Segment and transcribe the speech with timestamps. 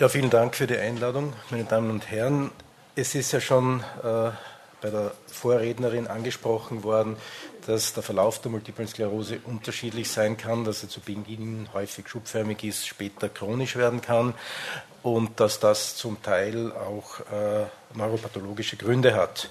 [0.00, 2.50] Ja, vielen Dank für die Einladung, meine Damen und Herren.
[2.96, 4.30] Es ist ja schon äh,
[4.80, 7.18] bei der Vorrednerin angesprochen worden,
[7.66, 12.64] dass der Verlauf der Multiplen Sklerose unterschiedlich sein kann, dass er zu Beginn häufig schubförmig
[12.64, 14.32] ist, später chronisch werden kann
[15.02, 19.50] und dass das zum Teil auch äh, neuropathologische Gründe hat.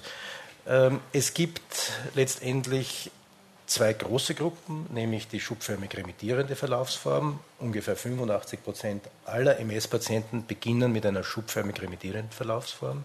[0.66, 3.12] Ähm, es gibt letztendlich
[3.70, 7.38] zwei große Gruppen, nämlich die schubförmig remittierende Verlaufsform.
[7.60, 13.04] Ungefähr 85 Prozent aller MS-Patienten beginnen mit einer schubförmig remittierenden Verlaufsform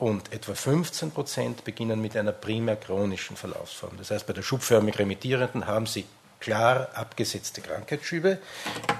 [0.00, 3.92] und etwa 15 Prozent beginnen mit einer primär chronischen Verlaufsform.
[3.96, 6.04] Das heißt, bei der schubförmig remittierenden haben Sie
[6.40, 8.38] klar abgesetzte Krankheitsschübe,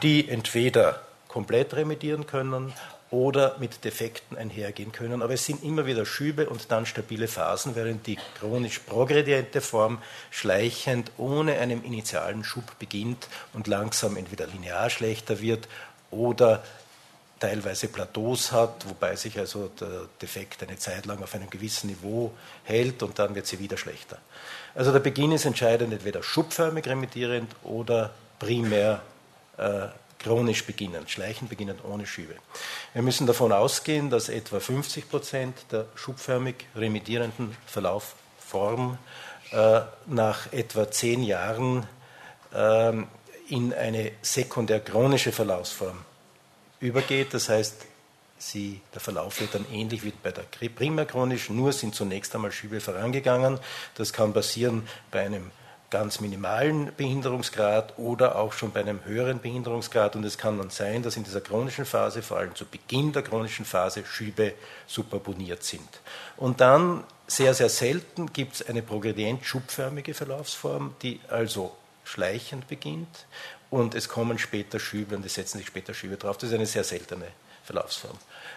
[0.03, 2.73] die entweder komplett remittieren können
[3.15, 5.23] oder mit Defekten einhergehen können.
[5.23, 10.03] Aber es sind immer wieder Schübe und dann stabile Phasen, während die chronisch progrediente Form
[10.33, 15.69] schleichend ohne einen initialen Schub beginnt und langsam entweder linear schlechter wird
[16.11, 16.65] oder
[17.39, 22.33] teilweise Plateaus hat, wobei sich also der Defekt eine Zeit lang auf einem gewissen Niveau
[22.65, 24.19] hält und dann wird sie wieder schlechter.
[24.75, 29.03] Also der Beginn ist entscheidend, entweder schubförmig remittierend oder primär
[29.57, 29.87] äh,
[30.25, 32.35] chronisch beginnend, schleichend beginnend ohne Schübe.
[32.95, 38.97] Wir müssen davon ausgehen, dass etwa 50 Prozent der schubförmig remittierenden Verlaufform
[39.53, 41.87] äh, nach etwa zehn Jahren
[42.55, 42.93] äh,
[43.49, 45.99] in eine sekundär chronische Verlaufsform
[46.81, 47.35] übergeht.
[47.35, 47.85] Das heißt,
[48.39, 52.51] sie, der Verlauf wird dann ähnlich wie bei der primär chronisch, nur sind zunächst einmal
[52.51, 53.59] Schübe vorangegangen.
[53.95, 55.51] Das kann passieren bei einem
[55.95, 60.17] ganz minimalen Behinderungsgrad oder auch schon bei einem höheren Behinderungsgrad.
[60.17, 63.23] Und es kann dann sein, dass in dieser chronischen Phase, vor allem zu Beginn der
[63.23, 64.55] chronischen Phase, Schübe
[64.89, 65.89] superponiert sind.
[66.37, 73.27] Und dann, sehr, sehr selten, gibt es eine progredient-schubförmige Verlaufsform, die also schleichend beginnt
[73.71, 76.39] und es kommen später Schübe und es setzen sich später Schübe drauf.
[76.39, 77.29] Das ist eine sehr seltene
[77.65, 78.17] Verlaufsform.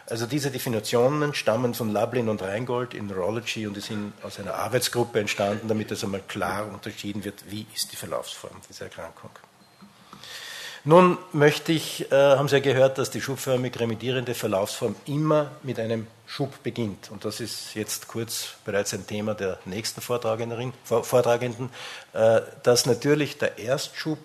[0.10, 4.56] Also diese Definitionen stammen von Lublin und Reingold in Neurology und die sind aus einer
[4.56, 9.32] Arbeitsgruppe entstanden, damit es einmal klar unterschieden wird, wie ist die Verlaufsform dieser Erkrankung.
[10.86, 15.82] Nun möchte ich, äh, haben Sie ja gehört, dass die schubförmig remittierende Verlaufsform immer mit
[15.82, 17.12] einem Schub beginnt.
[17.12, 21.70] Und das ist jetzt kurz bereits ein Thema der nächsten Vortragenden,
[22.14, 24.20] äh, dass natürlich der Erstschub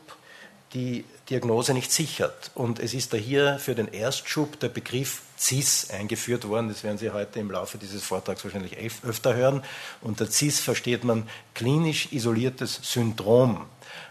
[0.72, 2.50] die Diagnose nicht sichert.
[2.54, 6.69] Und es ist da hier für den Erstschub der Begriff CIS eingeführt worden.
[6.69, 9.65] Das werden Sie heute im Laufe dieses Vortrags wahrscheinlich öfter hören.
[10.03, 13.65] Unter CIS versteht man klinisch isoliertes Syndrom.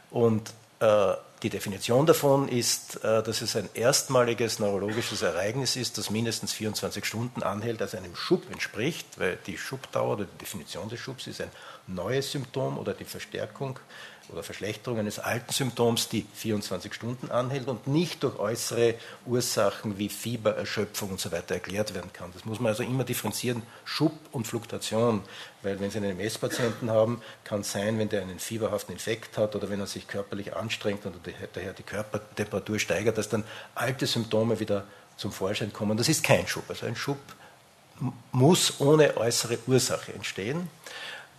[0.09, 6.09] Und äh, die Definition davon ist, äh, dass es ein erstmaliges neurologisches Ereignis ist, das
[6.09, 10.99] mindestens 24 Stunden anhält, also einem Schub entspricht, weil die Schubdauer oder die Definition des
[10.99, 11.51] Schubs ist ein
[11.87, 13.79] neues Symptom oder die Verstärkung
[14.31, 20.09] oder Verschlechterung eines alten Symptoms, die 24 Stunden anhält und nicht durch äußere Ursachen wie
[20.09, 22.31] Fieber, Erschöpfung und so erklärt werden kann.
[22.33, 25.21] Das muss man also immer differenzieren, Schub und Fluktuation,
[25.63, 29.55] weil wenn Sie einen MS-Patienten haben, kann es sein, wenn der einen fieberhaften Infekt hat
[29.55, 31.15] oder wenn er sich körperlich anstrengt und
[31.53, 33.43] daher die Körpertemperatur steigert, dass dann
[33.75, 34.85] alte Symptome wieder
[35.17, 35.97] zum Vorschein kommen.
[35.97, 36.63] Das ist kein Schub.
[36.69, 37.19] Also ein Schub
[38.31, 40.69] muss ohne äußere Ursache entstehen.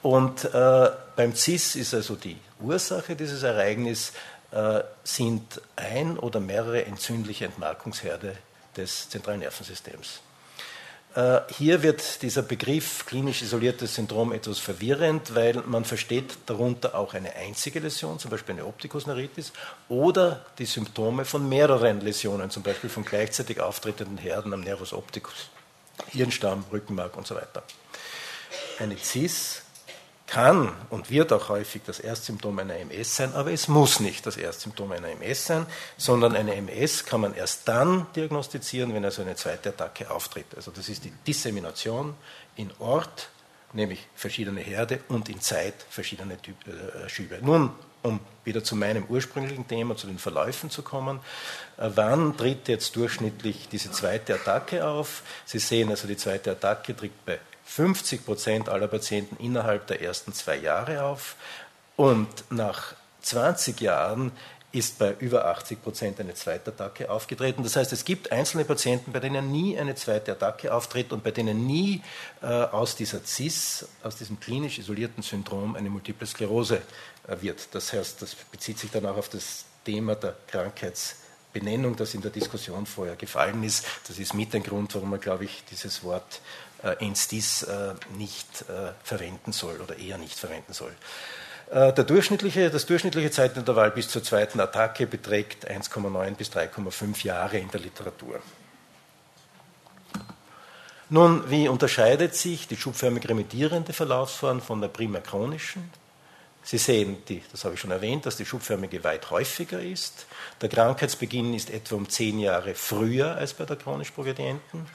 [0.02, 4.12] Und äh, beim CIS ist also die Ursache dieses Ereignisses
[4.50, 8.36] äh, sind ein oder mehrere entzündliche Entmarkungsherde
[8.76, 10.20] des zentralen Nervensystems.
[11.14, 17.14] Äh, hier wird dieser Begriff klinisch isoliertes Syndrom etwas verwirrend, weil man versteht darunter auch
[17.14, 19.52] eine einzige Läsion, zum Beispiel eine Optikusneuritis,
[19.88, 25.50] oder die Symptome von mehreren Läsionen, zum Beispiel von gleichzeitig auftretenden Herden am Nervus opticus,
[26.08, 27.62] Hirnstamm, Rückenmark und so weiter.
[28.78, 29.62] Eine CIS
[30.32, 34.38] kann und wird auch häufig das Erstsymptom einer MS sein, aber es muss nicht das
[34.38, 35.66] Erstsymptom einer MS sein,
[35.98, 40.46] sondern eine MS kann man erst dann diagnostizieren, wenn also eine zweite Attacke auftritt.
[40.56, 42.14] Also das ist die Dissemination
[42.56, 43.28] in Ort,
[43.74, 47.38] nämlich verschiedene Herde und in Zeit verschiedene Typ, äh, Schübe.
[47.42, 47.68] Nun,
[48.02, 51.20] um wieder zu meinem ursprünglichen Thema, zu den Verläufen zu kommen.
[51.76, 55.24] Äh, wann tritt jetzt durchschnittlich diese zweite Attacke auf?
[55.44, 57.38] Sie sehen also, die zweite Attacke tritt bei
[57.74, 61.36] 50 Prozent aller Patienten innerhalb der ersten zwei Jahre auf
[61.96, 64.32] und nach 20 Jahren
[64.72, 67.62] ist bei über 80 Prozent eine zweite Attacke aufgetreten.
[67.62, 71.30] Das heißt, es gibt einzelne Patienten, bei denen nie eine zweite Attacke auftritt und bei
[71.30, 72.02] denen nie
[72.42, 76.82] äh, aus dieser CIS, aus diesem klinisch isolierten Syndrom, eine Multiple Sklerose
[77.26, 77.68] äh, wird.
[77.72, 82.30] Das heißt, das bezieht sich dann auch auf das Thema der Krankheitsbenennung, das in der
[82.30, 83.86] Diskussion vorher gefallen ist.
[84.08, 86.40] Das ist mit ein Grund, warum man, glaube ich, dieses Wort
[86.82, 90.92] äh, Enstis äh, nicht äh, verwenden soll oder eher nicht verwenden soll.
[91.74, 97.70] Der durchschnittliche, das durchschnittliche Zeitintervall bis zur zweiten Attacke beträgt 1,9 bis 3,5 Jahre in
[97.70, 98.40] der Literatur.
[101.08, 105.90] Nun, wie unterscheidet sich die schubförmig remittierende Verlaufsform von der primär chronischen?
[106.62, 110.26] Sie sehen, die, das habe ich schon erwähnt, dass die schubförmige weit häufiger ist.
[110.60, 114.86] Der Krankheitsbeginn ist etwa um zehn Jahre früher als bei der chronisch Progredienten.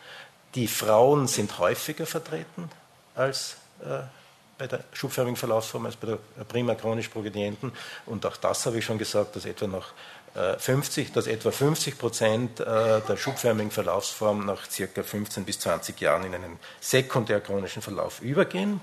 [0.55, 2.69] Die Frauen sind häufiger vertreten
[3.15, 3.99] als äh,
[4.57, 7.71] bei der schubförmigen Verlaufsform als bei der primär chronisch Progredienten.
[8.05, 9.93] Und auch das habe ich schon gesagt, dass etwa nach
[10.59, 15.99] 50, äh, dass etwa 50 Prozent äh, der schubförmigen Verlaufsform nach circa 15 bis 20
[15.99, 18.81] Jahren in einen sekundär chronischen Verlauf übergehen.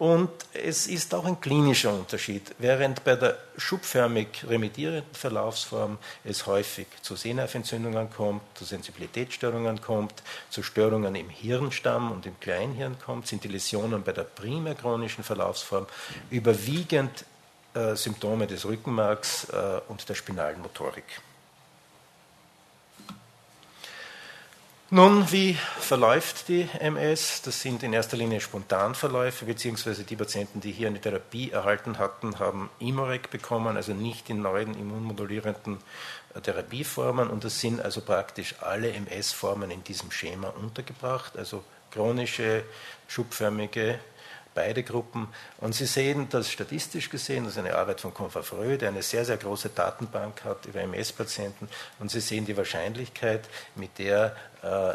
[0.00, 2.54] Und es ist auch ein klinischer Unterschied.
[2.58, 10.14] Während bei der schubförmig remittierenden Verlaufsform es häufig zu Sehnerventzündungen kommt, zu Sensibilitätsstörungen kommt,
[10.48, 15.22] zu Störungen im Hirnstamm und im Kleinhirn kommt, sind die Läsionen bei der primär chronischen
[15.22, 15.84] Verlaufsform
[16.30, 17.26] überwiegend
[17.74, 21.20] äh, Symptome des Rückenmarks äh, und der spinalen Motorik.
[24.92, 27.42] Nun, wie verläuft die MS?
[27.42, 32.40] Das sind in erster Linie Spontanverläufe, beziehungsweise die Patienten, die hier eine Therapie erhalten hatten,
[32.40, 35.78] haben Imorec bekommen, also nicht in neuen immunmodulierenden
[36.34, 37.30] äh, Therapieformen.
[37.30, 42.64] Und das sind also praktisch alle MS-Formen in diesem Schema untergebracht, also chronische,
[43.06, 44.00] schubförmige
[44.54, 45.28] beide Gruppen.
[45.58, 49.24] Und Sie sehen, dass statistisch gesehen, das ist eine Arbeit von Confafreux, der eine sehr,
[49.24, 51.68] sehr große Datenbank hat über MS-Patienten.
[51.98, 54.94] Und Sie sehen die Wahrscheinlichkeit, mit der äh,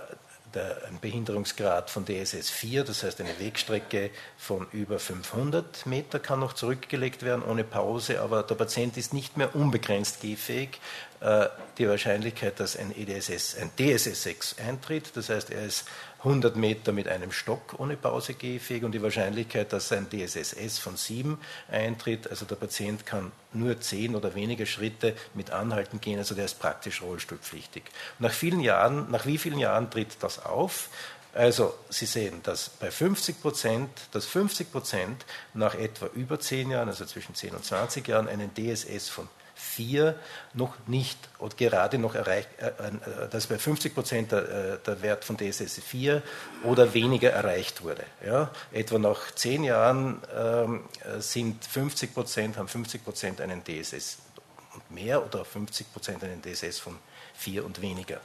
[0.55, 6.53] ein Behinderungsgrad von DSS 4, das heißt eine Wegstrecke von über 500 Meter kann noch
[6.53, 10.79] zurückgelegt werden ohne Pause, aber der Patient ist nicht mehr unbegrenzt gehfähig.
[11.19, 11.47] Äh,
[11.77, 15.85] die Wahrscheinlichkeit, dass ein, EDSS, ein DSS 6 eintritt, das heißt er ist
[16.25, 20.97] 100 Meter mit einem Stock ohne Pause gehfähig und die Wahrscheinlichkeit, dass ein DSSS von
[20.97, 21.37] 7
[21.69, 26.45] eintritt, also der Patient kann nur 10 oder weniger Schritte mit Anhalten gehen, also der
[26.45, 27.83] ist praktisch rollstuhlpflichtig.
[28.17, 30.89] nach vielen Jahren, nach wie vielen Jahren tritt das auf?
[31.33, 36.87] Also Sie sehen, dass bei 50 Prozent, dass 50 Prozent nach etwa über 10 Jahren,
[36.87, 39.27] also zwischen 10 und 20 Jahren, einen DSS von
[39.65, 40.15] 4
[40.53, 45.01] noch nicht und gerade noch erreicht, äh, äh, dass bei 50 Prozent der, äh, der,
[45.01, 46.21] Wert von DSS 4
[46.63, 48.03] oder weniger erreicht wurde.
[48.25, 48.51] Ja?
[48.71, 50.83] Etwa nach 10 Jahren ähm,
[51.19, 54.19] sind 50 Prozent, haben 50 Prozent einen DSS
[54.73, 56.97] und mehr oder 50 Prozent einen DSS von
[57.35, 58.21] 4 und weniger.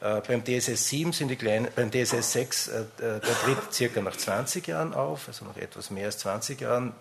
[0.00, 4.16] Äh, beim DSS 7 sind die kleinen, beim DSS 6, äh, der tritt circa nach
[4.16, 6.92] 20 Jahren auf, also nach etwas mehr als 20 Jahren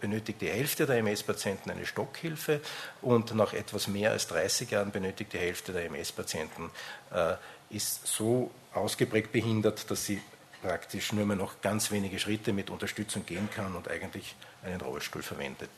[0.00, 2.60] benötigt die Hälfte der MS-Patienten eine Stockhilfe
[3.02, 6.70] und nach etwas mehr als 30 Jahren benötigt die Hälfte der MS-Patienten
[7.12, 7.34] äh,
[7.70, 10.20] ist so ausgeprägt behindert, dass sie
[10.62, 15.22] praktisch nur mehr noch ganz wenige Schritte mit Unterstützung gehen kann und eigentlich einen Rollstuhl
[15.22, 15.70] verwendet.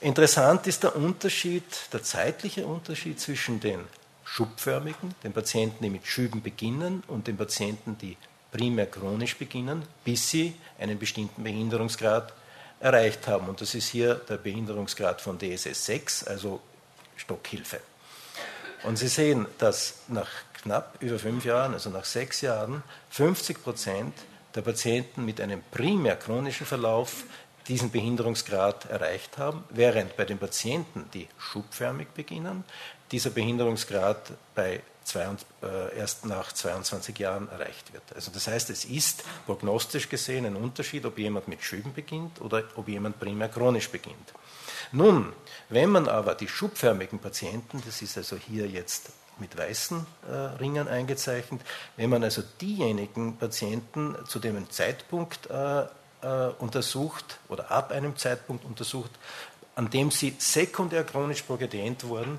[0.00, 3.80] Interessant ist der Unterschied, der zeitliche Unterschied zwischen den
[4.24, 8.16] schubförmigen, den Patienten, die mit Schüben beginnen, und den Patienten, die
[8.50, 12.32] primär chronisch beginnen, bis sie einen bestimmten Behinderungsgrad
[12.80, 13.48] erreicht haben.
[13.48, 16.60] Und das ist hier der Behinderungsgrad von DSS 6, also
[17.16, 17.80] Stockhilfe.
[18.84, 20.28] Und Sie sehen, dass nach
[20.62, 24.14] knapp über fünf Jahren, also nach sechs Jahren, 50 Prozent
[24.54, 27.24] der Patienten mit einem primär chronischen Verlauf
[27.66, 32.64] diesen Behinderungsgrad erreicht haben, während bei den Patienten, die schubförmig beginnen,
[33.10, 35.28] dieser Behinderungsgrad bei zwei,
[35.62, 38.02] äh, erst nach 22 Jahren erreicht wird.
[38.14, 42.64] Also das heißt, es ist prognostisch gesehen ein Unterschied, ob jemand mit Schüben beginnt oder
[42.76, 44.32] ob jemand primär chronisch beginnt.
[44.92, 45.32] Nun,
[45.68, 50.88] wenn man aber die schubförmigen Patienten, das ist also hier jetzt mit weißen äh, Ringen
[50.88, 51.60] eingezeichnet,
[51.96, 55.86] wenn man also diejenigen Patienten zu dem Zeitpunkt äh, äh,
[56.58, 59.10] untersucht oder ab einem Zeitpunkt untersucht,
[59.74, 62.38] an dem sie sekundär chronisch progredient wurden,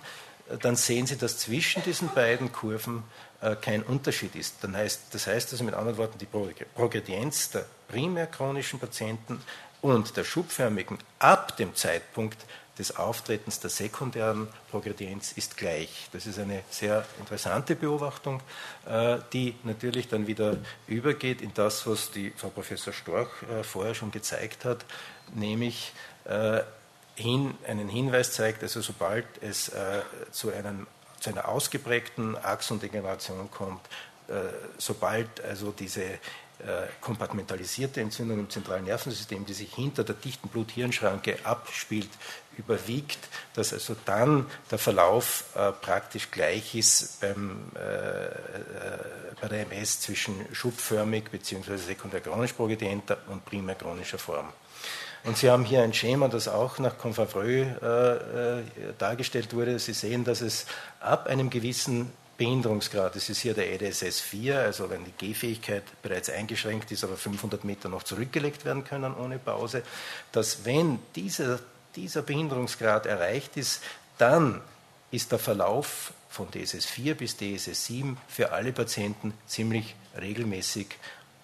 [0.62, 3.04] dann sehen Sie, dass zwischen diesen beiden Kurven
[3.42, 4.58] äh, kein Unterschied ist.
[4.62, 9.42] Dann heißt, das heißt also mit anderen Worten, die Progredienz der primär chronischen Patienten
[9.82, 12.38] und der schubförmigen ab dem Zeitpunkt
[12.78, 16.10] des Auftretens der sekundären Progredienz ist gleich.
[16.12, 18.42] Das ist eine sehr interessante Beobachtung,
[18.86, 23.96] äh, die natürlich dann wieder übergeht in das, was die Frau Professor Storch äh, vorher
[23.96, 24.86] schon gezeigt hat,
[25.34, 25.94] nämlich
[27.16, 30.88] hin, einen Hinweis zeigt, also sobald es äh, zu, einem,
[31.20, 33.86] zu einer ausgeprägten Achsendegeneration kommt,
[34.28, 34.34] äh,
[34.78, 41.38] sobald also diese äh, kompartmentalisierte Entzündung im zentralen Nervensystem, die sich hinter der dichten Blut-Hirn-Schranke
[41.44, 42.10] abspielt,
[42.58, 43.20] überwiegt,
[43.54, 48.32] dass also dann der Verlauf äh, praktisch gleich ist beim, äh, äh
[49.42, 51.78] bei der MS zwischen schubförmig bzw.
[51.78, 54.48] sekundär chronisch progredienter und primär chronischer Form.
[55.26, 58.64] Und Sie haben hier ein Schema, das auch nach Confavreau äh, äh,
[58.98, 59.80] dargestellt wurde.
[59.80, 60.68] Sie sehen, dass es
[61.00, 63.16] ab einem gewissen Behinderungsgrad.
[63.16, 67.64] Das ist hier der EDSS 4, also wenn die Gehfähigkeit bereits eingeschränkt ist, aber 500
[67.64, 69.84] Meter noch zurückgelegt werden können ohne Pause,
[70.32, 71.60] dass wenn dieser,
[71.96, 73.82] dieser Behinderungsgrad erreicht ist,
[74.18, 74.62] dann
[75.12, 80.88] ist der Verlauf von DSS 4 bis DSS 7 für alle Patienten ziemlich regelmäßig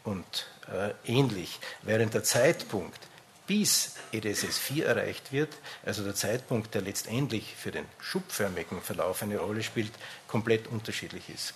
[0.04, 3.00] und äh, ähnlich, während der Zeitpunkt,
[3.48, 5.50] bis EDSS 4 erreicht wird,
[5.86, 9.92] also der Zeitpunkt, der letztendlich für den schubförmigen Verlauf eine Rolle spielt,
[10.28, 11.54] komplett unterschiedlich ist.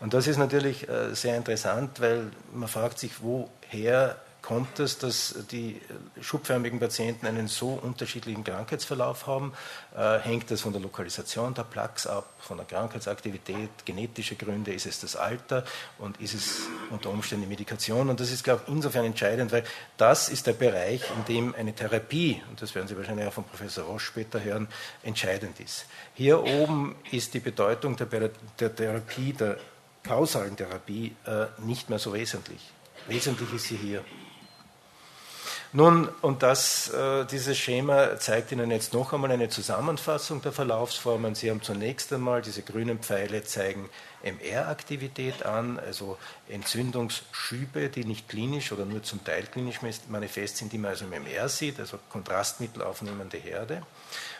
[0.00, 5.34] Und das ist natürlich äh, sehr interessant, weil man fragt sich, woher kommt es, dass
[5.50, 5.80] die
[6.20, 9.52] schubförmigen Patienten einen so unterschiedlichen Krankheitsverlauf haben?
[9.96, 14.72] Äh, hängt das von der Lokalisation der Plaques ab, von der Krankheitsaktivität, genetische Gründe?
[14.72, 15.64] Ist es das Alter
[15.98, 16.60] und ist es
[16.90, 18.08] unter Umständen die Medikation?
[18.08, 19.64] Und das ist, glaube ich, insofern entscheidend, weil
[19.96, 23.44] das ist der Bereich, in dem eine Therapie, und das werden Sie wahrscheinlich auch von
[23.44, 24.68] Professor Roche später hören,
[25.02, 25.86] entscheidend ist.
[26.14, 29.56] Hier oben ist die Bedeutung der, der Therapie, der
[30.04, 32.60] kausalen Therapie, äh, nicht mehr so wesentlich.
[33.08, 34.04] Wesentlich ist sie hier.
[35.76, 41.34] Nun, und das, äh, dieses Schema zeigt Ihnen jetzt noch einmal eine Zusammenfassung der Verlaufsformen.
[41.34, 43.90] Sie haben zunächst einmal, diese grünen Pfeile zeigen
[44.22, 46.18] MR-Aktivität an, also
[46.48, 51.12] Entzündungsschübe, die nicht klinisch oder nur zum Teil klinisch manifest sind, die man also im
[51.12, 53.82] MR sieht, also Kontrastmittel aufnehmende Herde.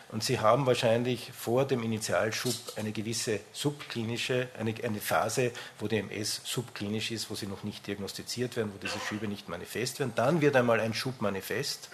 [0.09, 5.97] Und Sie haben wahrscheinlich vor dem Initialschub eine gewisse subklinische, eine, eine Phase, wo die
[5.97, 10.13] MS subklinisch ist, wo sie noch nicht diagnostiziert werden, wo diese Schübe nicht manifest werden.
[10.15, 11.89] Dann wird einmal ein Schub manifest.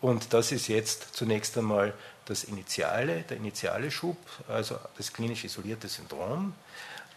[0.00, 1.94] Und das ist jetzt zunächst einmal
[2.26, 4.16] das Initiale, der initiale Schub,
[4.48, 6.54] also das klinisch isolierte Syndrom.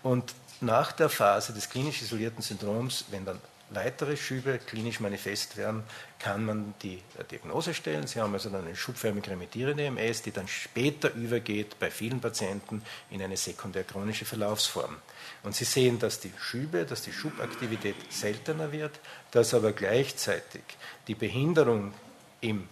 [0.04, 3.40] Und nach der Phase des klinisch isolierten Syndroms, wenn dann
[3.72, 5.84] weitere Schübe klinisch manifest werden,
[6.20, 8.06] kann man die Diagnose stellen.
[8.08, 12.84] Sie haben also dann eine schubförmig remittierende MS, die dann später übergeht bei vielen Patienten
[13.10, 14.96] in eine sekundär chronische Verlaufsform.
[15.44, 19.00] Und Sie sehen, dass die Schübe, dass die Schubaktivität seltener wird,
[19.32, 20.64] dass aber gleichzeitig
[21.08, 21.94] die Behinderung
[22.42, 22.68] im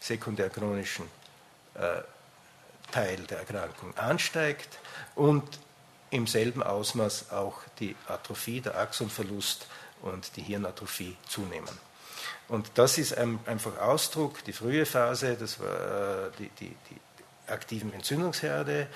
[0.00, 1.17] sekundär chronischen äh,
[2.90, 4.78] Teil der Erkrankung ansteigt
[5.14, 5.44] und
[6.10, 9.66] im selben Ausmaß auch die Atrophie, der Axonverlust
[10.02, 11.88] und die Hirnatrophie zunehmen.
[12.48, 17.92] Und das ist einfach Ausdruck, die frühe Phase, das war äh, die, die, die aktiven
[17.92, 18.86] Entzündungsherde,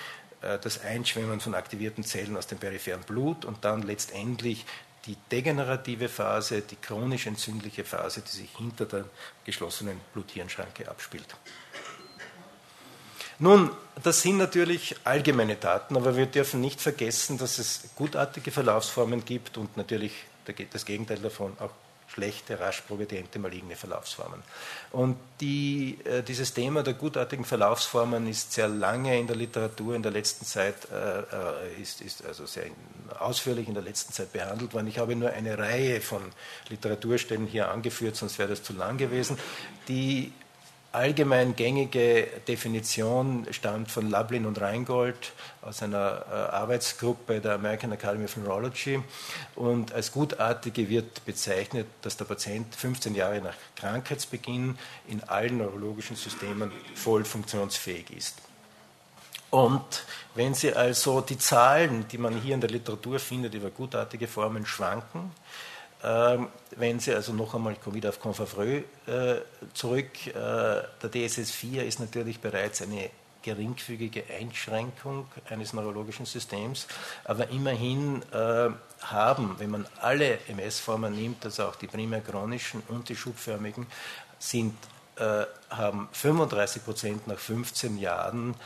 [0.40, 4.64] äh, das Einschwemmen von aktivierten Zellen aus dem peripheren Blut und dann letztendlich
[5.04, 9.04] die degenerative Phase, die chronisch entzündliche Phase, die sich hinter der
[9.44, 11.36] geschlossenen Bluthirnschranke abspielt.
[13.42, 13.70] Nun,
[14.04, 19.58] das sind natürlich allgemeine Daten, aber wir dürfen nicht vergessen, dass es gutartige Verlaufsformen gibt
[19.58, 20.12] und natürlich
[20.72, 21.72] das Gegenteil davon, auch
[22.06, 24.44] schlechte, rasch progrediente, maligne Verlaufsformen.
[24.92, 30.04] Und die, äh, dieses Thema der gutartigen Verlaufsformen ist sehr lange in der Literatur in
[30.04, 32.66] der letzten Zeit, äh, äh ist, ist also sehr
[33.18, 34.86] ausführlich in der letzten Zeit behandelt worden.
[34.86, 36.22] Ich habe nur eine Reihe von
[36.68, 39.36] Literaturstellen hier angeführt, sonst wäre das zu lang gewesen,
[39.88, 40.32] die
[40.92, 45.32] allgemein gängige Definition stammt von Lublin und Reingold
[45.62, 49.02] aus einer äh, Arbeitsgruppe der American Academy of Neurology.
[49.56, 56.16] Und als gutartige wird bezeichnet, dass der Patient 15 Jahre nach Krankheitsbeginn in allen neurologischen
[56.16, 58.36] Systemen voll funktionsfähig ist.
[59.50, 64.26] Und wenn Sie also die Zahlen, die man hier in der Literatur findet über gutartige
[64.26, 65.30] Formen, schwanken,
[66.02, 68.82] wenn Sie also noch einmal, wieder auf Confavreau äh,
[69.72, 73.10] zurück, äh, der DSS-4 ist natürlich bereits eine
[73.42, 76.86] geringfügige Einschränkung eines neurologischen Systems,
[77.24, 83.08] aber immerhin äh, haben, wenn man alle MS-Formen nimmt, also auch die primär chronischen und
[83.08, 83.86] die schubförmigen,
[84.38, 84.74] sind,
[85.70, 88.56] haben 35 Prozent nach 15 Jahren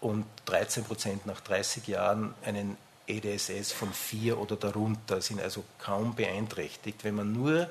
[0.00, 2.76] und 13 Prozent nach 30 Jahren einen
[3.10, 7.04] EDSS von 4 oder darunter, sind also kaum beeinträchtigt.
[7.04, 7.68] Wenn man nur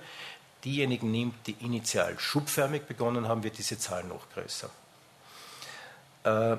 [0.64, 4.70] diejenigen nimmt, die initial schubförmig begonnen haben, wird diese Zahl noch größer.
[6.24, 6.58] Äh,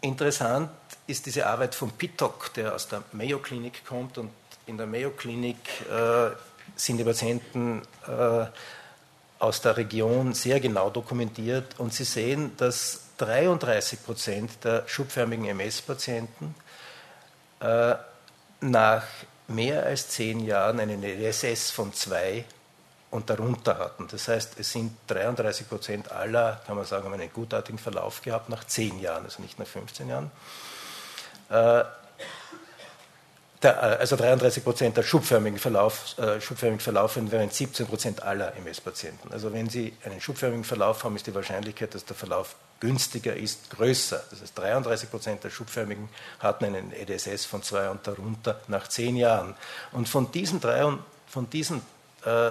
[0.00, 0.70] interessant
[1.06, 4.30] ist diese Arbeit von Pittock, der aus der Mayo Klinik kommt und
[4.66, 5.56] in der Mayo Klinik
[5.90, 6.30] äh,
[6.74, 8.46] sind die Patienten äh,
[9.38, 16.54] aus der Region sehr genau dokumentiert und Sie sehen, dass 33 Prozent der schubförmigen MS-Patienten
[17.60, 17.94] äh,
[18.60, 19.04] nach
[19.48, 22.44] mehr als zehn Jahren einen LSS von zwei
[23.10, 24.08] und darunter hatten.
[24.08, 28.48] Das heißt, es sind 33 Prozent aller, kann man sagen, haben einen gutartigen Verlauf gehabt
[28.48, 30.30] nach zehn Jahren, also nicht nach 15 Jahren.
[31.48, 31.84] Äh,
[33.66, 38.56] der, äh, also 33 Prozent der schubförmigen, Verlauf, äh, schubförmigen verlaufenden, während 17 Prozent aller
[38.56, 39.32] MS-Patienten.
[39.32, 43.70] Also wenn Sie einen schubförmigen Verlauf haben, ist die Wahrscheinlichkeit, dass der Verlauf günstiger ist,
[43.70, 44.22] größer.
[44.30, 46.08] Das heißt, 33 Prozent der Schubförmigen
[46.38, 49.54] hatten einen EDSS von 2 und darunter nach 10 Jahren.
[49.92, 50.92] Und von diesen, drei,
[51.26, 51.82] von diesen
[52.24, 52.50] äh,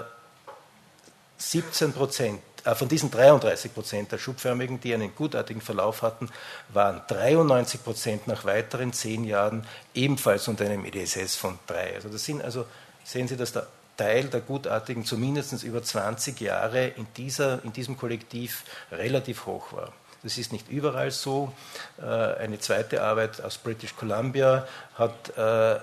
[1.37, 2.41] 17 Prozent
[2.73, 6.29] von diesen 33 Prozent der Schubförmigen, die einen gutartigen Verlauf hatten,
[6.69, 11.95] waren 93 Prozent nach weiteren zehn Jahren ebenfalls unter einem EDSS von 3.
[11.95, 12.65] Also das sind also,
[13.03, 13.67] sehen Sie, dass der
[13.97, 19.93] Teil der Gutartigen zumindest über 20 Jahre in, dieser, in diesem Kollektiv relativ hoch war.
[20.23, 21.53] Das ist nicht überall so.
[22.01, 25.79] Äh, eine zweite Arbeit aus British Columbia hat äh,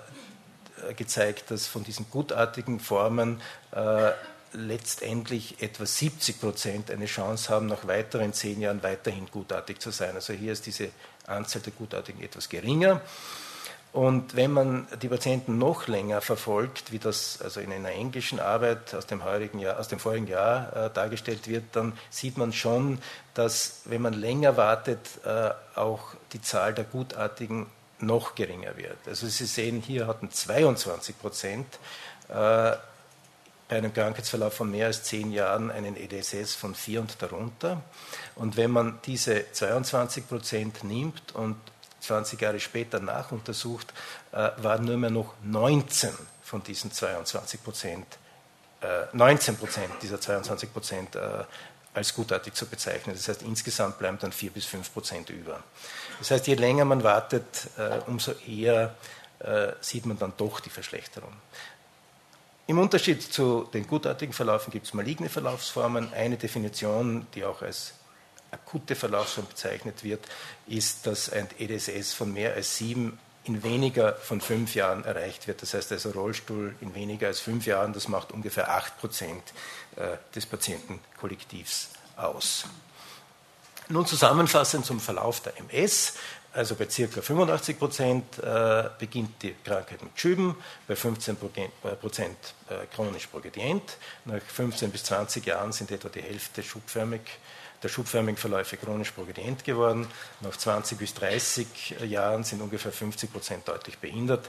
[0.95, 3.41] gezeigt, dass von diesen gutartigen Formen
[4.53, 10.15] letztendlich etwa 70 Prozent eine Chance haben, nach weiteren zehn Jahren weiterhin gutartig zu sein.
[10.15, 10.91] Also hier ist diese
[11.27, 13.01] Anzahl der Gutartigen etwas geringer.
[13.93, 18.95] Und wenn man die Patienten noch länger verfolgt, wie das also in einer englischen Arbeit
[18.95, 19.21] aus dem,
[19.59, 22.99] Jahr, aus dem vorigen Jahr äh, dargestellt wird, dann sieht man schon,
[23.35, 27.67] dass wenn man länger wartet, äh, auch die Zahl der Gutartigen
[27.99, 28.97] noch geringer wird.
[29.07, 31.67] Also Sie sehen, hier hatten 22 Prozent
[32.31, 32.73] äh,
[33.73, 37.81] bei einem Krankheitsverlauf von mehr als zehn Jahren einen EDSS von vier und darunter.
[38.35, 41.57] Und wenn man diese 22 Prozent nimmt und
[42.01, 43.95] 20 Jahre später nachuntersucht,
[44.33, 46.11] äh, waren nur mehr noch 19
[46.43, 48.07] von diesen 22 Prozent,
[48.83, 51.45] äh, 19 Prozent dieser 22 Prozent äh,
[51.95, 53.17] als gutartig zu bezeichnen.
[53.17, 55.63] Das heißt, insgesamt bleiben dann 4 bis 5 Prozent über.
[56.19, 58.95] Das heißt, je länger man wartet, äh, umso eher
[59.43, 61.33] äh, sieht man dann doch die Verschlechterung.
[62.67, 66.13] Im Unterschied zu den gutartigen Verlaufen gibt es maligne Verlaufsformen.
[66.13, 67.95] Eine Definition, die auch als
[68.53, 70.27] akute Verlaufsform bezeichnet wird,
[70.67, 75.63] ist, dass ein EDSS von mehr als sieben in weniger von fünf Jahren erreicht wird.
[75.63, 79.43] Das heißt also Rollstuhl in weniger als fünf Jahren, das macht ungefähr acht Prozent
[79.97, 82.67] äh, des Patientenkollektivs aus.
[83.89, 86.15] Nun zusammenfassend zum Verlauf der MS.
[86.55, 87.23] Also bei ca.
[87.23, 90.55] 85 Prozent äh, beginnt die Krankheit mit Schüben,
[90.87, 92.37] bei 15 Prozent
[92.69, 93.97] äh, chronisch progredient.
[94.27, 97.23] Nach 15 bis 20 Jahren sind etwa die Hälfte schubförmig,
[97.83, 100.07] der schubförmigen Verläufe chronisch progredient geworden.
[100.43, 104.47] Nach 20 bis 30 Jahren sind ungefähr 50 Prozent deutlich behindert.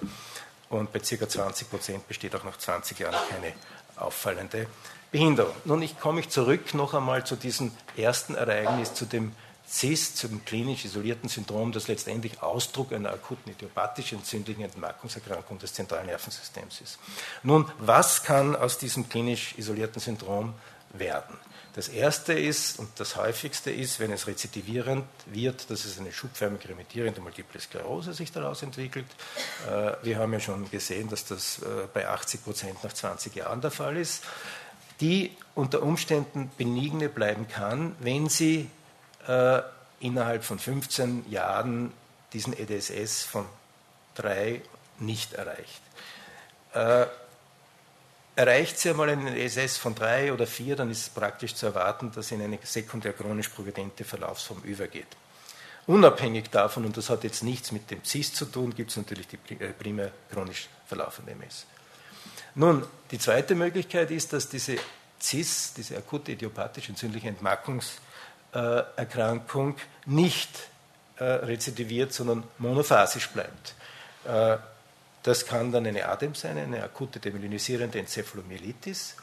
[0.70, 1.30] Und bei ca.
[1.30, 3.54] 20 Prozent besteht auch nach 20 Jahren keine
[3.96, 4.68] auffallende
[5.10, 5.56] Behinderung.
[5.64, 9.34] Nun ich komme ich zurück noch einmal zu diesem ersten Ereignis, zu dem
[9.68, 16.08] CIS zum klinisch isolierten Syndrom, das letztendlich Ausdruck einer akuten idiopathischen entzündlichen Entmarkungserkrankung des zentralen
[16.08, 17.00] Nervensystems ist.
[17.44, 20.54] Nun, was kann aus diesem klinisch isolierten Syndrom
[20.94, 21.38] werden?
[21.76, 26.70] Das erste ist und das häufigste ist, wenn es rezidivierend wird, dass es eine schubförmig
[26.70, 29.08] remittierende Multiple Sklerose sich daraus entwickelt.
[29.68, 33.62] Äh, wir haben ja schon gesehen, dass das äh, bei 80 Prozent nach 20 Jahren
[33.62, 34.24] der Fall ist,
[35.02, 38.70] die unter Umständen benigne bleiben kann, wenn sie
[39.28, 39.62] äh,
[40.00, 41.92] innerhalb von 15 Jahren
[42.34, 43.46] diesen EDSS von
[44.16, 44.62] 3
[45.00, 45.82] nicht erreicht.
[46.74, 47.06] Äh,
[48.36, 52.12] erreicht sie einmal einen EDSS von 3 oder 4, dann ist es praktisch zu erwarten,
[52.12, 55.08] dass sie in eine sekundär chronisch progredente Verlaufsform übergeht.
[55.86, 59.28] Unabhängig davon, und das hat jetzt nichts mit dem CIS zu tun, gibt es natürlich
[59.28, 61.66] die äh, primär chronisch verlaufende MS.
[62.56, 64.78] Nun, die zweite Möglichkeit ist, dass diese
[65.20, 67.98] CIS, diese akute idiopathische entzündliche Entmarkungs-
[68.58, 70.50] Erkrankung nicht
[71.18, 73.76] äh, rezidiviert, sondern monophasisch bleibt.
[74.26, 74.58] Äh,
[75.24, 79.16] das kann dann eine ADEM sein, eine akute demyelinisierende Enzephalomyelitis,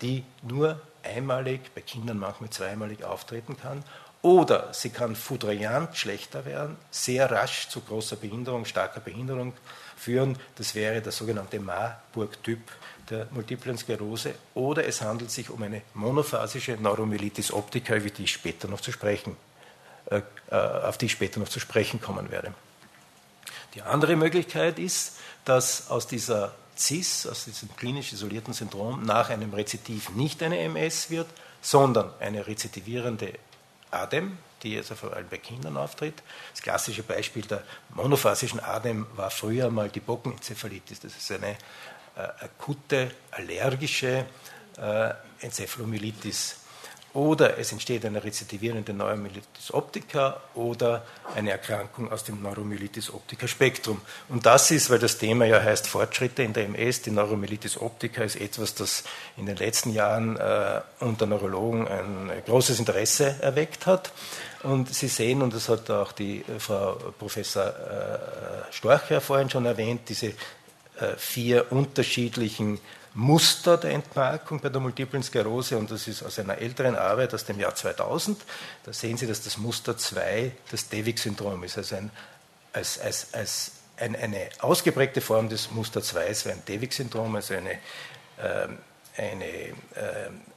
[0.00, 3.82] die nur einmalig, bei Kindern manchmal zweimalig auftreten kann.
[4.22, 9.54] Oder sie kann foudroyant schlechter werden, sehr rasch zu großer Behinderung, starker Behinderung
[9.96, 10.38] führen.
[10.56, 12.60] Das wäre der sogenannte Marburg-Typ
[13.10, 18.32] der multiplen Sklerose oder es handelt sich um eine monophasische Neuromyelitis optica, über die ich
[18.32, 19.36] später noch zu sprechen,
[20.06, 22.54] äh, äh, auf die ich später noch zu sprechen kommen werde.
[23.74, 29.52] Die andere Möglichkeit ist, dass aus dieser CIS, aus diesem klinisch isolierten Syndrom, nach einem
[29.52, 31.28] Rezidiv nicht eine MS wird,
[31.60, 33.34] sondern eine rezidivierende
[33.90, 36.22] ADEM, die also vor allem bei Kindern auftritt.
[36.52, 37.62] Das klassische Beispiel der
[37.94, 41.00] monophasischen ADEM war früher mal die Bockenenzephalitis.
[41.00, 41.56] Das ist eine
[42.20, 44.24] akute allergische
[44.78, 46.60] äh, Enzephalomyelitis
[47.12, 51.04] oder es entsteht eine rezidivierende Neuromyelitis optica oder
[51.34, 54.00] eine Erkrankung aus dem Neuromyelitis optica Spektrum.
[54.28, 58.22] Und das ist, weil das Thema ja heißt Fortschritte in der MS, die Neuromyelitis optica
[58.22, 59.02] ist etwas, das
[59.36, 64.12] in den letzten Jahren äh, unter Neurologen ein großes Interesse erweckt hat.
[64.62, 69.64] Und Sie sehen, und das hat auch die äh, Frau Professor äh, Storcher vorhin schon
[69.64, 70.34] erwähnt, diese äh,
[71.16, 72.78] vier unterschiedlichen
[73.14, 77.44] Muster der Entmarkung bei der Multiplen Sklerose und das ist aus einer älteren Arbeit aus
[77.44, 78.40] dem Jahr 2000.
[78.84, 82.10] Da sehen Sie, dass das Muster 2 das Devig-Syndrom ist, also ein,
[82.72, 87.72] als, als, als ein, eine ausgeprägte Form des Muster 2 ist ein Devig-Syndrom, also eine,
[87.72, 88.68] äh,
[89.16, 89.74] eine äh,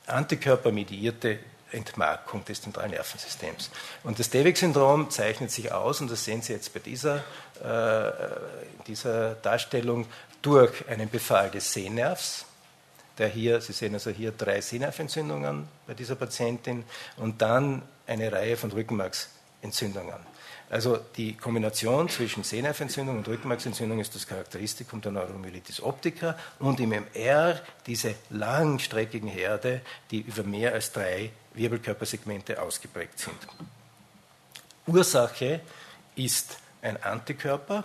[0.06, 1.39] antikörpermediierte
[1.71, 3.71] Entmarkung des zentralen Nervensystems.
[4.03, 7.23] Und das Devig-Syndrom zeichnet sich aus, und das sehen Sie jetzt bei dieser,
[7.63, 8.12] äh,
[8.86, 10.06] dieser Darstellung,
[10.43, 12.45] durch einen Befall des Sehnervs,
[13.17, 16.84] der hier, Sie sehen also hier drei Sehnerventzündungen bei dieser Patientin
[17.17, 20.34] und dann eine Reihe von Rückenmarksentzündungen.
[20.69, 26.91] Also die Kombination zwischen Sehnerventzündung und Rückenmarksentzündung ist das Charakteristikum der Neuromyelitis optica und im
[26.91, 33.38] MR diese langstreckigen Herde, die über mehr als drei Wirbelkörpersegmente ausgeprägt sind.
[34.88, 35.62] Ursache
[36.15, 37.84] ist ein Antikörper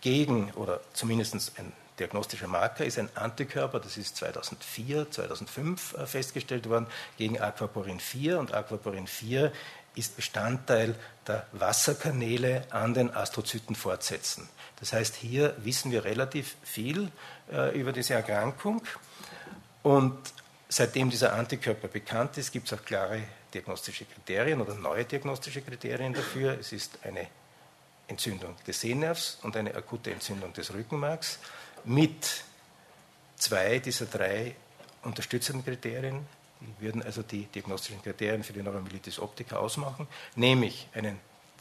[0.00, 6.68] gegen, oder zumindest ein diagnostischer Marker ist ein Antikörper, das ist 2004, 2005 äh, festgestellt
[6.68, 6.86] worden,
[7.16, 9.52] gegen Aquaporin 4 und Aquaporin 4
[9.94, 10.94] ist Bestandteil
[11.26, 14.48] der Wasserkanäle an den Astrozytenfortsätzen.
[14.80, 17.12] Das heißt, hier wissen wir relativ viel
[17.52, 18.82] äh, über diese Erkrankung
[19.82, 20.18] und
[20.68, 23.22] seitdem dieser Antikörper bekannt ist, gibt es auch klare
[23.54, 26.58] diagnostische Kriterien oder neue diagnostische Kriterien dafür.
[26.58, 27.28] Es ist eine
[28.08, 31.38] Entzündung des Sehnervs und eine akute Entzündung des Rückenmarks
[31.84, 32.44] mit
[33.36, 34.54] zwei dieser drei
[35.02, 36.26] unterstützenden Kriterien,
[36.60, 41.18] die würden also die diagnostischen Kriterien für die Neuromyelitis optica ausmachen, nämlich einen,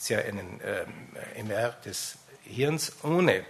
[0.10, 3.46] einen ähm, MR des Hirns ohne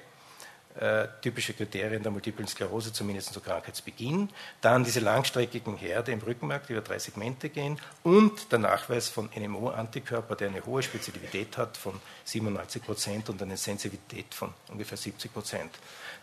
[0.80, 4.30] äh, typische Kriterien der Multiplen Sklerose, zumindest zu Krankheitsbeginn.
[4.62, 7.78] Dann diese langstreckigen Herde im Rückenmark, die über drei Segmente gehen.
[8.04, 13.58] Und der Nachweis von NMO-Antikörper, der eine hohe Spezifität hat von 97 Prozent und eine
[13.58, 15.72] Sensitivität von ungefähr 70 Prozent.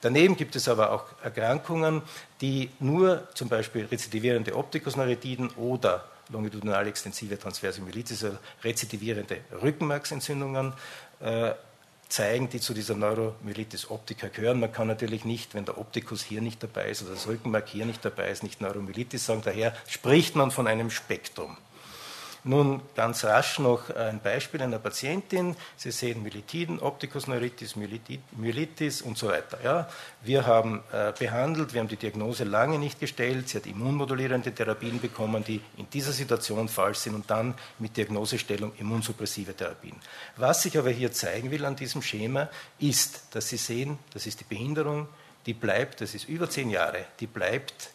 [0.00, 2.02] Daneben gibt es aber auch Erkrankungen,
[2.40, 10.72] die nur zum Beispiel rezidivierende Optikusneuritiden oder longitudinal extensive transverse also rezidivierende Rückenmarksentzündungen
[11.20, 11.52] äh,
[12.08, 14.60] zeigen, die zu dieser Neuromyelitis optica gehören.
[14.60, 17.84] Man kann natürlich nicht, wenn der Optikus hier nicht dabei ist oder das Rückenmark hier
[17.84, 19.42] nicht dabei ist, nicht Neuromyelitis sagen.
[19.44, 21.56] Daher spricht man von einem Spektrum.
[22.44, 25.56] Nun ganz rasch noch ein Beispiel einer Patientin.
[25.76, 29.58] Sie sehen Myelitiden, Optikusneuritis, Myelitis und so weiter.
[29.62, 29.88] Ja,
[30.22, 33.48] wir haben äh, behandelt, wir haben die Diagnose lange nicht gestellt.
[33.48, 38.72] Sie hat immunmodulierende Therapien bekommen, die in dieser Situation falsch sind und dann mit Diagnosestellung
[38.78, 39.96] immunsuppressive Therapien.
[40.36, 42.48] Was ich aber hier zeigen will an diesem Schema
[42.78, 45.08] ist, dass Sie sehen, das ist die Behinderung,
[45.46, 47.90] die bleibt, das ist über zehn Jahre, die bleibt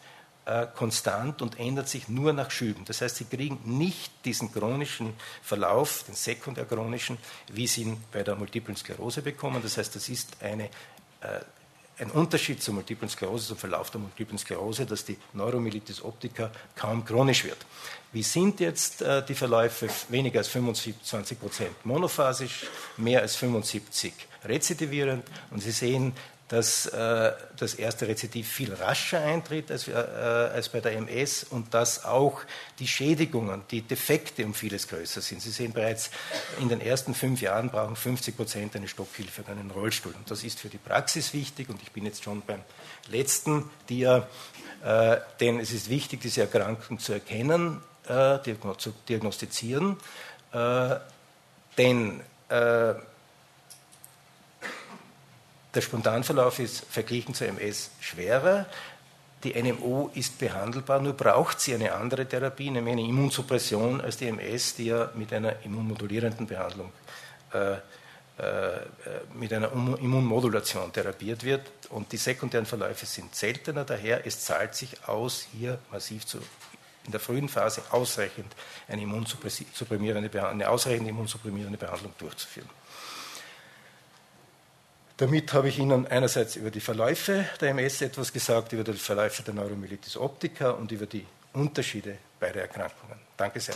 [0.46, 2.86] äh, konstant und ändert sich nur nach Schüben.
[2.86, 7.18] Das heißt, sie kriegen nicht diesen chronischen Verlauf, den sekundärchronischen,
[7.52, 9.62] wie sie ihn bei der Multiplen Sklerose bekommen.
[9.64, 10.66] Das heißt, das ist eine,
[11.22, 11.40] äh,
[12.00, 17.06] ein Unterschied zur Multiplen Sklerose, zum Verlauf der Multiplen Sklerose, dass die Neuromyelitis optica kaum
[17.06, 17.66] chronisch wird.
[18.12, 19.88] Wie sind jetzt äh, die Verläufe?
[20.10, 24.12] Weniger als 25 Prozent monophasisch, mehr als 75%
[24.46, 25.24] rezidivierend.
[25.52, 26.14] Und Sie sehen,
[26.50, 31.74] dass äh, das erste Rezidiv viel rascher eintritt als, äh, als, bei der MS und
[31.74, 32.42] dass auch
[32.80, 35.42] die Schädigungen, die Defekte um vieles größer sind.
[35.42, 36.12] Sie sehen bereits,
[36.60, 40.14] in den ersten fünf Jahren brauchen 50 Prozent eine Stockhilfe und einen Rollstuhl.
[40.14, 42.62] Und das ist für die Praxis wichtig und ich bin jetzt schon beim
[43.10, 44.28] letzten Dia,
[44.84, 48.38] äh, denn es ist wichtig, diese Erkrankung zu erkennen, äh,
[48.78, 49.98] zu diagnostizieren,
[50.52, 50.96] äh,
[51.78, 52.94] denn äh,
[55.74, 58.68] der Spontanverlauf ist verglichen zur MS schwerer.
[59.44, 64.28] Die NMO ist behandelbar, nur braucht sie eine andere Therapie, nämlich eine Immunsuppression als die
[64.28, 66.94] MS, die ja mit einer immunmodulierenden Behandlung,
[67.54, 67.80] äh, äh,
[69.34, 71.70] mit einer Immunmodulation therapiert wird.
[71.90, 76.38] Und die sekundären Verläufe sind seltener, daher es zahlt sich aus, hier massiv zu,
[77.06, 78.56] in der frühen Phase ausreichend
[78.88, 82.70] eine, immunsupprimierende, eine ausreichend immunsupprimierende Behandlung durchzuführen.
[85.18, 89.44] Damit habe ich Ihnen einerseits über die Verläufe der MS etwas gesagt, über die Verläufe
[89.44, 93.20] der Neuromyelitis optica und über die Unterschiede beider Erkrankungen.
[93.38, 93.76] Danke sehr.